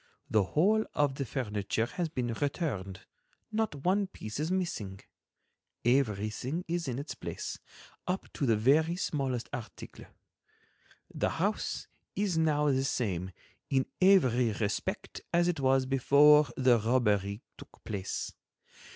The 0.31 0.43
whole 0.57 0.83
of 0.95 1.13
the 1.13 1.25
furniture 1.25 1.85
has 1.85 2.09
been 2.09 2.33
returned, 2.33 3.01
not 3.51 3.85
one 3.85 4.07
piece 4.07 4.39
is 4.39 4.49
missing—everything 4.51 6.65
is 6.67 6.87
in 6.87 6.97
its 6.97 7.13
place, 7.13 7.59
up 8.07 8.25
to 8.33 8.47
the 8.47 8.55
very 8.57 8.95
smallest 8.95 9.47
article. 9.53 10.05
The 11.13 11.29
house 11.29 11.85
is 12.15 12.35
now 12.35 12.71
the 12.71 12.83
same 12.83 13.29
in 13.69 13.85
every 14.01 14.53
respect 14.53 15.21
as 15.31 15.47
it 15.47 15.59
was 15.59 15.85
before 15.85 16.47
the 16.57 16.79
robbery 16.79 17.43
took 17.55 17.83
place. 17.83 18.33